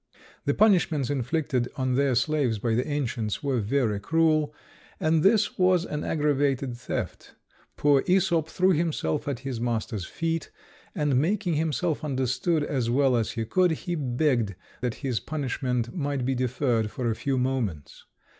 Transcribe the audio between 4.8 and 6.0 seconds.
and this was